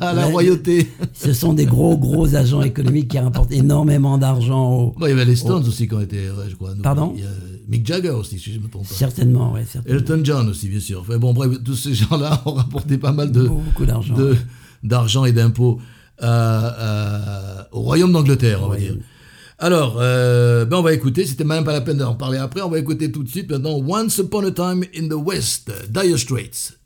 [0.00, 0.90] à la royauté.
[1.14, 5.12] Ce sont des gros, gros agents économiques qui rapportent énormément d'argent au, Bon, il y
[5.12, 6.72] avait les Stones aussi qui ont été, ouais, je crois.
[6.82, 7.30] Pardon Il y a
[7.68, 8.94] Mick Jagger aussi, si je me trompe pas.
[8.94, 9.98] Certainement, certainement.
[9.98, 11.00] Elton John aussi, bien sûr.
[11.00, 15.24] Enfin, bon, bref, tous ces gens-là ont rapporté pas mal de, Beaucoup d'argent.
[15.24, 15.80] et d'impôts
[16.18, 18.96] à- à- au royaume d'Angleterre, on va dire.
[19.58, 22.68] Alors, euh, ben on va écouter, c'était même pas la peine d'en parler après, on
[22.68, 26.78] va écouter tout de suite maintenant Once Upon a Time in the West, Dire Straits.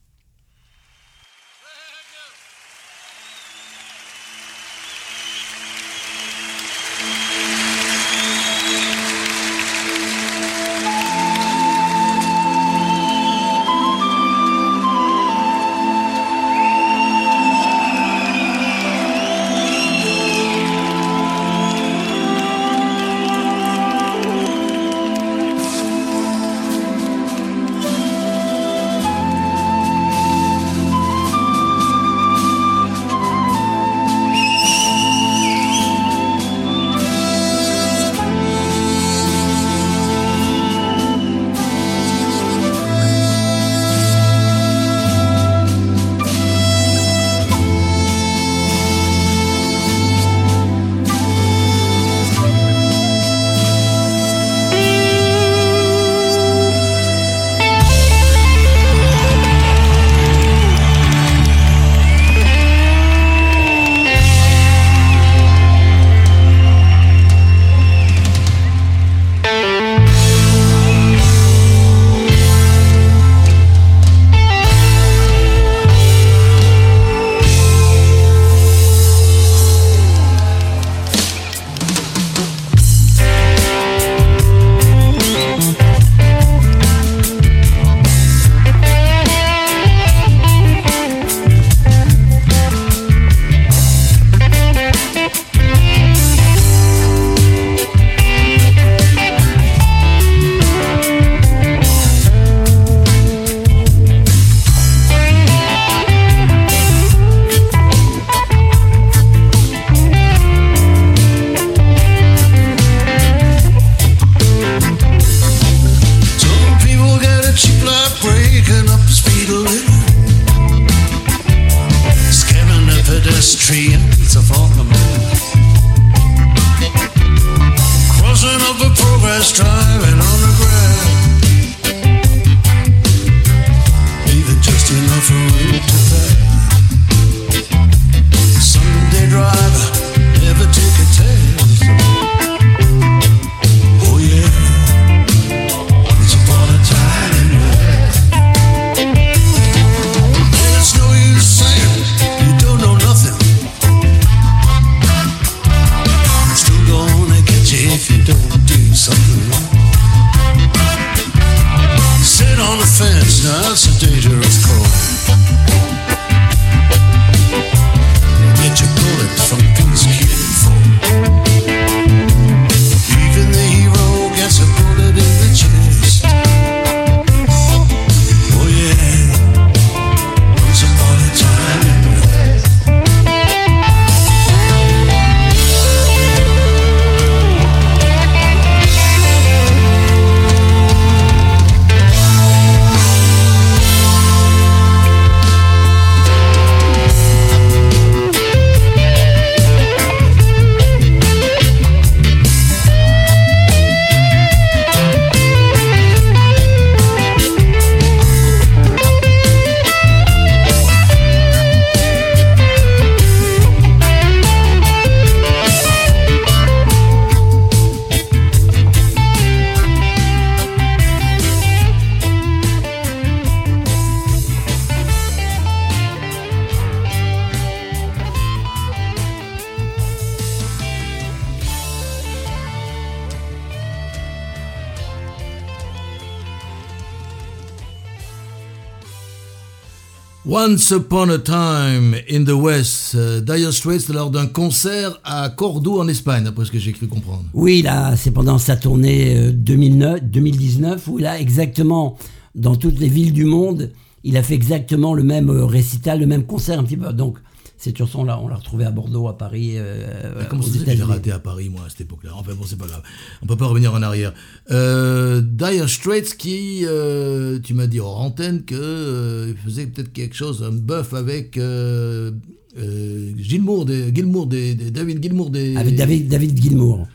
[240.71, 245.99] Once Upon a Time in the West, euh, Dire Straits lors d'un concert à Cordoue
[245.99, 247.43] en Espagne, d'après ce que j'ai cru comprendre.
[247.55, 252.17] Oui, là, c'est pendant sa tournée euh, 2009, 2019 où là, exactement,
[252.55, 253.91] dans toutes les villes du monde,
[254.23, 257.13] il a fait exactement le même euh, récital, le même concert un petit peu.
[257.13, 257.39] Donc,
[257.83, 261.33] cette chanson-là, on l'a retrouvée à Bordeaux, à Paris, euh, Comment ça que j'ai raté
[261.33, 262.33] à Paris, moi, à cette époque-là?
[262.35, 263.03] Enfin bon, c'est pas grave.
[263.43, 264.35] On peut pas revenir en arrière.
[264.71, 270.13] Euh, Dire Straits qui, euh, tu m'as dit hors antenne que euh, il faisait peut-être
[270.13, 272.33] quelque chose, un bœuf avec euh,
[272.79, 277.09] euh, Gilmour, des, Gilmour des, des- David Gilmour des, Avec David, David Gilmour.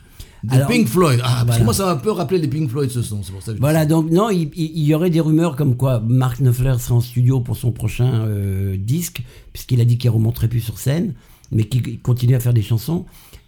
[0.50, 1.20] Alors- Pink Floyd.
[1.24, 3.22] Ah, parce que moi, ça m'a un peu rappelé les Pink Floyd, ce son.
[3.22, 6.00] C'est pour ça que je- Voilà, donc non, il, y aurait des rumeurs comme quoi
[6.06, 9.22] Mark Knopfler sera en studio pour son prochain euh, disque,
[9.52, 11.14] puisqu'il a dit qu'il ne remonterait plus sur scène,
[11.52, 13.04] mais qu'il continue à faire des chansons.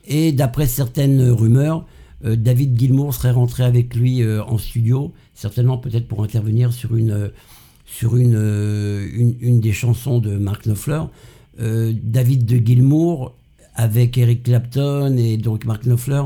[0.07, 1.85] Et d'après certaines rumeurs,
[2.25, 6.97] euh, David Gilmour serait rentré avec lui euh, en studio, certainement peut-être pour intervenir sur
[6.97, 7.31] une,
[7.87, 8.35] sur une,
[9.15, 11.03] une, une des chansons de Mark Knopfler.
[11.61, 13.35] David de Gilmour
[13.75, 16.23] avec Eric Clapton et donc Mark Knopfler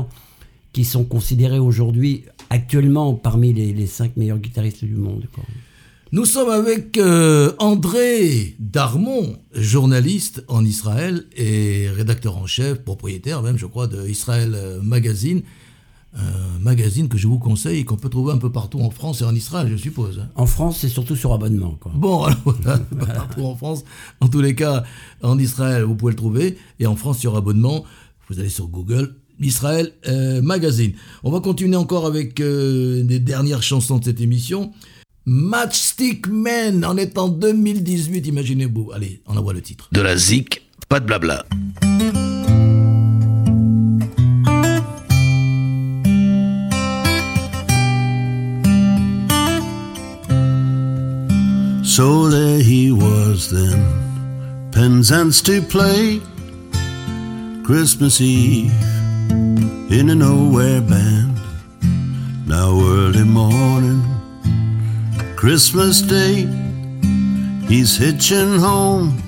[0.73, 5.27] qui sont considérés aujourd'hui actuellement parmi les, les cinq meilleurs guitaristes du monde.
[5.33, 5.43] quoi.
[6.11, 13.57] Nous sommes avec euh, André Darmon, journaliste en Israël et rédacteur en chef, propriétaire même,
[13.57, 15.41] je crois, de Israël euh, Magazine.
[16.15, 19.21] Un magazine que je vous conseille et qu'on peut trouver un peu partout en France
[19.21, 20.19] et en Israël, je suppose.
[20.19, 20.29] hein.
[20.35, 21.75] En France, c'est surtout sur abonnement.
[21.79, 21.91] Quoi.
[21.95, 23.83] Bon, alors voilà, pas partout en France.
[24.21, 24.83] En tous les cas,
[25.23, 26.59] en Israël, vous pouvez le trouver.
[26.79, 27.83] Et en France, sur abonnement,
[28.29, 30.93] vous allez sur Google, Israël euh, Magazine.
[31.23, 34.71] On va continuer encore avec euh, les dernières chansons de cette émission.
[35.25, 38.91] Matchstick Man, on est en 2018, imaginez-vous.
[38.93, 39.89] Allez, on envoie le titre.
[39.91, 41.45] De la zik, pas de blabla.
[51.83, 53.85] So there he was then,
[54.71, 56.19] Penzance to play.
[57.63, 58.71] Christmas Eve
[59.99, 61.37] in a nowhere band.
[62.47, 64.01] Now early morning,
[65.35, 66.47] Christmas Day,
[67.67, 69.21] he's hitching home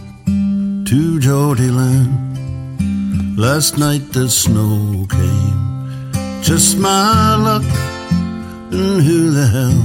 [0.85, 3.37] to Geordie Land.
[3.37, 7.63] Last night the snow came, just my luck,
[8.71, 9.83] and who the hell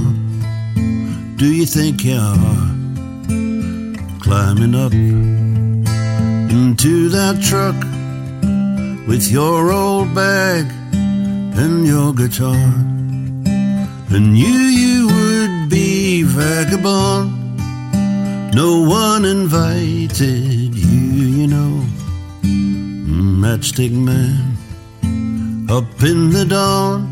[1.37, 2.71] do you think you are?
[4.21, 4.93] Climbing up
[6.51, 7.75] into that truck
[9.07, 12.67] with your old bag and your guitar.
[14.13, 17.31] And knew you would be vagabond.
[18.53, 21.85] No one invited you, you know.
[23.41, 24.57] Matchstick man,
[25.69, 27.07] up in the dawn.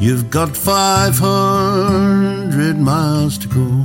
[0.00, 3.84] You've got 500 miles to go.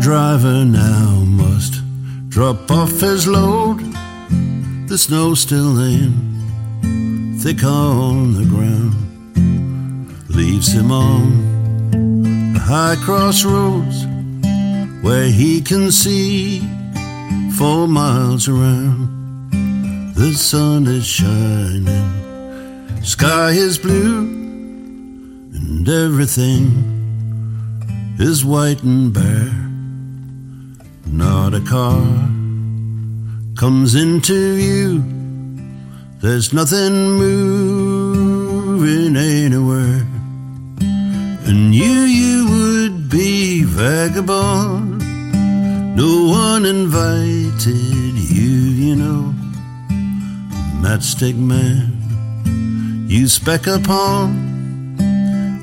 [0.00, 1.74] Driver now must
[2.30, 3.78] drop off his load.
[4.88, 8.96] The snow's still laying thick on the ground.
[10.30, 14.06] Leaves him on the high crossroads
[15.02, 16.60] where he can see
[17.58, 19.52] four miles around.
[20.14, 24.20] The sun is shining, sky is blue,
[25.54, 26.96] and everything
[28.18, 29.69] is white and bare.
[31.12, 32.00] Not a car
[33.56, 35.02] comes into view.
[36.22, 40.06] There's nothing moving anywhere.
[41.46, 44.98] And you, you would be vagabond.
[45.96, 48.50] No one invited you,
[48.84, 49.34] you know.
[50.80, 54.50] Matchstick man, you speck upon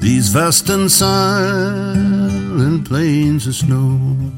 [0.02, 4.37] these vast and silent plains of snow.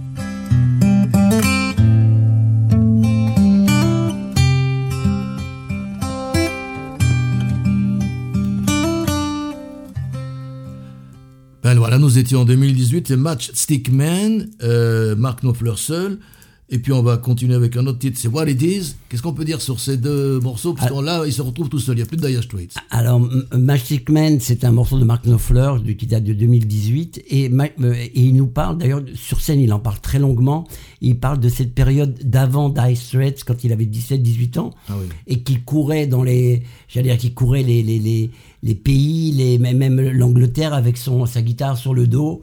[12.10, 16.18] Nous étions en 2018, c'est Matchstick Man, euh, Mark Knopfler seul.
[16.72, 18.96] Et puis on va continuer avec un autre titre, c'est What It Is.
[19.10, 20.74] Qu'est-ce qu'on peut dire sur ces deux morceaux?
[20.76, 22.76] Parce que là, ils se retrouvent tout seuls, il n'y a plus de Dire Straits.
[22.92, 23.20] Alors,
[23.58, 27.24] Magic Man, c'est un morceau de Mark Knopfler qui date de 2018.
[27.30, 30.68] Et, Ma- euh, et il nous parle, d'ailleurs, sur scène, il en parle très longuement.
[31.02, 34.70] Il parle de cette période d'avant Dire Straits, quand il avait 17-18 ans.
[34.90, 35.08] Ah oui.
[35.26, 36.62] Et qu'il courait dans les.
[36.88, 38.30] J'allais dire qu'il courait les, les, les,
[38.64, 42.42] les pays, les, même l'Angleterre avec son, sa guitare sur le dos.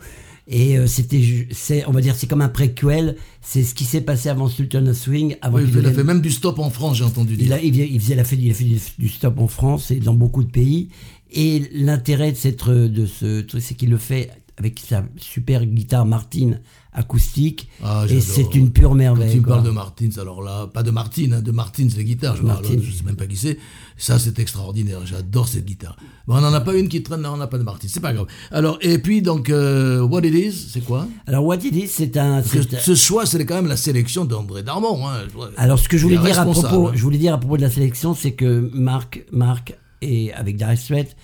[0.48, 3.16] Et euh, c'était, c'est, on va dire, c'est comme un préquel.
[3.42, 6.04] C'est ce qui s'est passé avant Sultan of Swing, avant Oui, qu'il il a fait
[6.04, 7.54] même du stop en France, j'ai entendu il, dire.
[7.54, 9.90] a, il, faisait- il faisait la fête, il a fait du, du stop en France
[9.90, 10.88] et dans beaucoup de pays.
[11.32, 16.06] Et l'intérêt de cette, de ce truc, c'est qu'il le fait avec sa super guitare
[16.06, 16.52] Martin
[16.96, 17.68] acoustique.
[17.84, 19.32] Ah, et c'est une pure Quand merveille.
[19.32, 22.36] tu me parles de Martins, alors là, pas de Martine, hein, de Martins, les guitares,
[22.36, 22.68] je ne Martins.
[22.68, 23.58] sais même pas qui c'est.
[23.98, 25.96] Ça, c'est extraordinaire, j'adore cette guitare.
[26.26, 28.00] Bon, on n'en a pas une qui traîne, non, on n'a pas de Martins, c'est
[28.00, 28.26] pas grave.
[28.50, 31.06] Alors, et puis, donc, euh, What It Is, c'est quoi?
[31.26, 32.42] Alors, What It Is, c'est un.
[32.42, 35.06] Que ce choix, c'est quand même la sélection d'André Darmon.
[35.06, 35.18] Hein.
[35.56, 36.92] Alors, ce que je voulais dire à propos, hein.
[36.94, 40.76] je voulais dire à propos de la sélection, c'est que Marc, Marc et avec Dire
[40.76, 41.16] Straits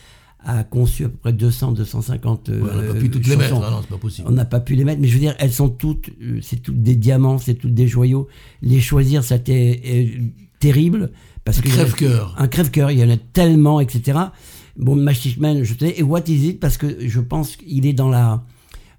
[0.45, 3.37] a conçu à peu près 200, 250 Ouais, on n'a euh, pas pu toutes les
[3.37, 4.29] mettre, hein, non, c'est pas possible.
[4.29, 6.57] On n'a pas pu les mettre, mais je veux dire, elles sont toutes, euh, c'est
[6.63, 8.29] toutes des diamants, c'est toutes des joyaux.
[8.61, 10.23] Les choisir, ça a été euh,
[10.59, 11.11] terrible
[11.45, 12.35] parce Un crève-cœur.
[12.39, 14.19] un crève-cœur, il y en a tellement, etc.
[14.77, 15.95] Bon, Magic Man, je tenais.
[15.99, 16.61] Et What Is It?
[16.61, 18.45] Parce que je pense qu'il est dans la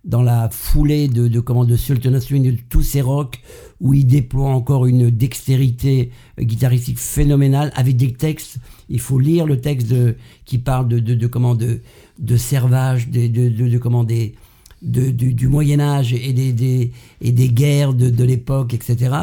[0.03, 3.41] dans la foulée de, comment de Sultan Swing, de tous ces rocks
[3.79, 8.57] où il déploie encore une dextérité euh, guitaristique phénoménale avec des textes.
[8.89, 9.93] Il faut lire le texte
[10.45, 11.81] qui parle de, comment de,
[12.19, 14.35] de servage, de, comment des,
[14.81, 16.91] de, du, Moyen Âge et des, des,
[17.21, 19.15] et des guerres de, de l'époque, etc.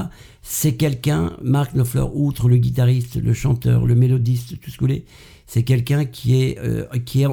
[0.43, 4.89] C'est quelqu'un, Mark Knopfler, outre le guitariste, le chanteur, le mélodiste, tout ce que vous
[4.89, 5.05] voulez,
[5.53, 7.27] c'est quelqu'un qui est euh, qui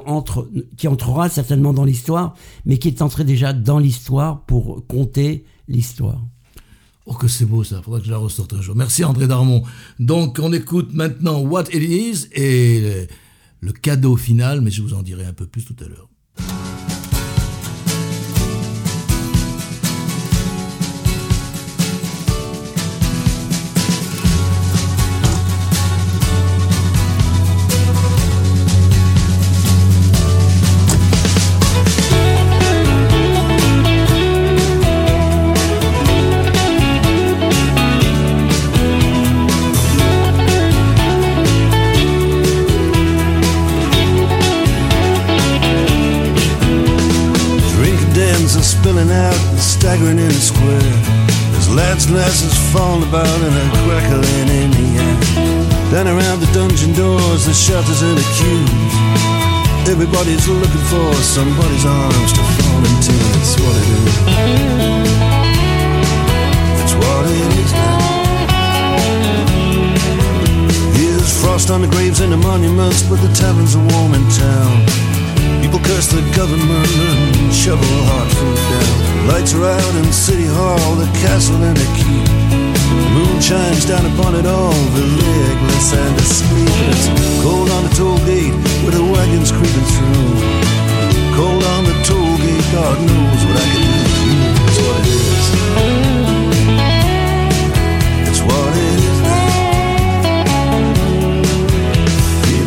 [0.87, 2.33] entrera certainement dans l'histoire,
[2.65, 6.25] mais qui est entré déjà dans l'histoire pour compter l'histoire.
[7.05, 8.75] Oh, que c'est beau ça, faudra que je la ressorte un jour.
[8.75, 9.61] Merci André Darmon.
[9.99, 13.07] Donc, on écoute maintenant What It Is et
[13.59, 16.09] le cadeau final, mais je vous en dirai un peu plus tout à l'heure.
[52.09, 55.17] Lads and about and a crackling in the air.
[55.91, 58.93] Down around the dungeon doors, the shutters and the queues.
[59.89, 63.11] Everybody's looking for somebody's arms to fall into.
[63.11, 64.15] That's what it is.
[66.79, 67.99] That's what it is now.
[70.95, 75.06] Here's frost on the graves and the monuments, but the taverns are warm in town.
[75.61, 79.27] People curse the government and shovel hard food down.
[79.27, 82.27] Lights are out in City Hall, the castle and the keep.
[82.87, 86.17] The moon shines down upon it all, the legless and.
[86.77, 87.07] And it's
[87.43, 88.53] cold on the toll gate
[88.85, 90.37] with the wagons creeping through.
[91.35, 94.37] Cold on the toll gate, God knows what I can do.
[94.61, 95.45] That's what it is.
[98.25, 99.17] That's what it is.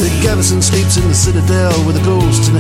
[0.05, 2.57] The garrison sleeps in the citadel with the ghosts and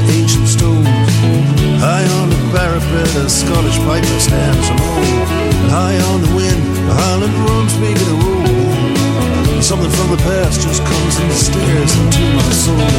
[3.86, 5.50] piper stands alone.
[5.70, 9.62] High on the wind, the highland drums making a roll.
[9.62, 12.90] Something from the past just comes and stares into my soul.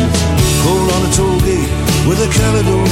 [0.64, 1.72] Cold on a toll gate
[2.08, 2.91] with a Caledon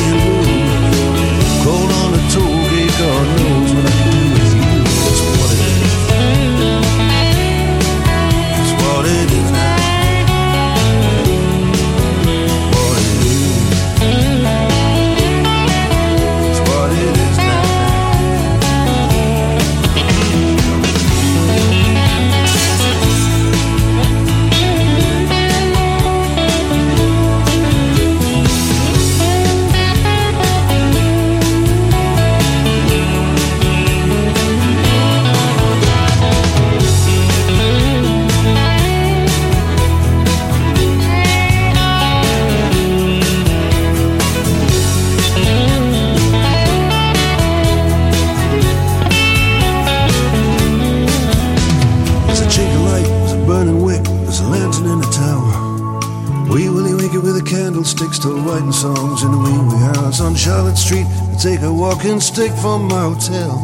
[62.00, 63.58] walking stick from my hotel.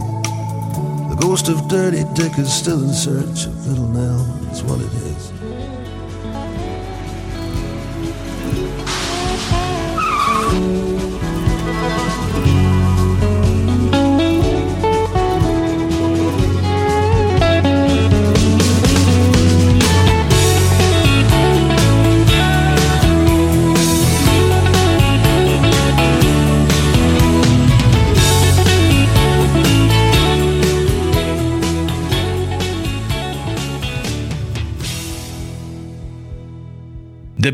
[1.09, 4.25] The ghost of Dirty Dick is still in search of Little Nell.
[4.41, 5.64] That's what it is.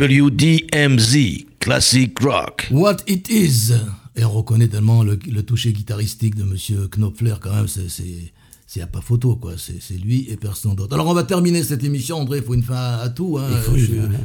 [0.02, 2.68] WDMZ, Classic Rock.
[2.72, 3.72] What It Is.
[4.16, 7.88] Et on reconnaît tellement le, le toucher guitaristique de Monsieur Knopfler, quand même, c'est.
[8.66, 9.56] C'est à pas photo, quoi.
[9.58, 10.94] C'est lui et personne d'autre.
[10.94, 12.20] Alors, on va terminer cette émission.
[12.20, 13.38] André, il faut une fin à tout.
[13.38, 13.50] Hein.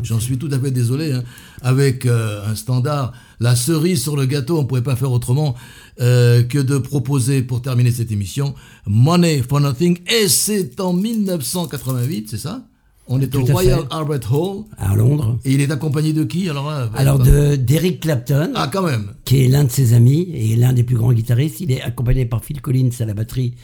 [0.05, 1.11] J'en suis tout à fait désolé.
[1.11, 1.25] Hein.
[1.63, 5.57] Avec euh, un standard, la cerise sur le gâteau, on ne pouvait pas faire autrement
[6.01, 8.55] euh, que de proposer, pour terminer cette émission,
[8.87, 9.99] Money for Nothing.
[10.07, 12.69] Et c'est en 1988, c'est ça?
[13.09, 14.65] On est au Royal Albert Hall.
[14.79, 15.39] À Londres.
[15.45, 18.53] Et il est accompagné de qui alors Alors d'Eric Clapton.
[18.55, 19.13] Ah, quand même.
[19.25, 21.61] Qui est l'un de ses amis et l'un des plus grands guitaristes.
[21.61, 23.55] Il est accompagné par Phil Collins à la batterie.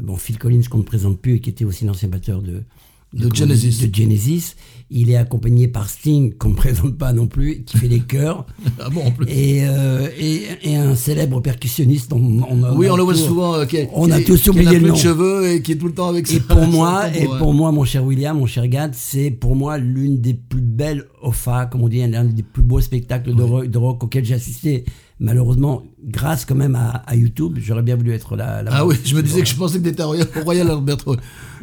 [0.00, 2.62] Bon, Phil Collins qu'on ne présente plus et qui était aussi l'ancien batteur de,
[3.14, 3.86] de, Genesis.
[3.86, 4.54] de, Genesis.
[4.88, 8.46] Il est accompagné par Sting, qu'on ne présente pas non plus, qui fait les chœurs.
[8.80, 9.26] ah bon, en plus.
[9.28, 12.12] Et, euh, et, et, un célèbre percussionniste.
[12.12, 13.54] On, on oui, on, le voit souvent.
[13.54, 14.94] Euh, on a tous oublié le nom.
[14.94, 17.72] de cheveux et qui est tout le temps avec Et pour moi, et pour moi,
[17.72, 21.82] mon cher William, mon cher Gad, c'est pour moi l'une des plus belles OFA, comme
[21.82, 24.84] on dit, l'un des plus beaux spectacles de, rock, de rock auxquels j'ai assisté
[25.18, 28.62] malheureusement, grâce quand même à, à YouTube, j'aurais bien voulu être là.
[28.62, 30.98] là ah oui, je me disais que je pensais que tu étais au Royal Albert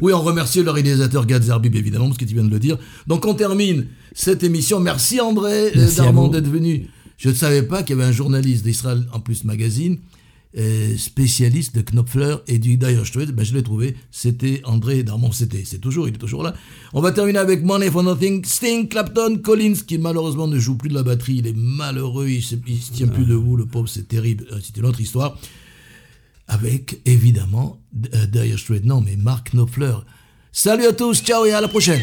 [0.00, 2.78] Oui, on remercie le réalisateur Gad Zerbib, évidemment, parce que tu viens de le dire.
[3.06, 4.80] Donc on termine cette émission.
[4.80, 6.88] Merci André euh, Darmon d'être venu.
[7.16, 9.98] Je ne savais pas qu'il y avait un journaliste d'Israël en plus magazine
[10.96, 13.02] spécialiste de Knopfler et du Dire
[13.32, 16.54] ben je l'ai trouvé, c'était André Darmon, c'était, c'est toujours, il est toujours là.
[16.92, 20.88] On va terminer avec Money for Nothing, Sting, Clapton, Collins, qui malheureusement ne joue plus
[20.88, 24.06] de la batterie, il est malheureux, il se, se tient plus debout, le pauvre, c'est
[24.06, 25.38] terrible, euh, c'est une autre histoire.
[26.46, 27.80] Avec, évidemment,
[28.14, 29.94] euh, Dire Straits, non, mais Mark Knopfler.
[30.52, 32.02] Salut à tous, ciao et à la prochaine.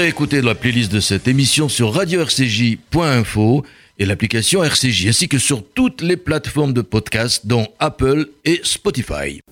[0.00, 3.66] réécouter la playlist de cette émission sur radio-rcj.info
[3.98, 9.42] et l'application RCJ, ainsi que sur toutes les plateformes de podcast, dont Apple et Spotify.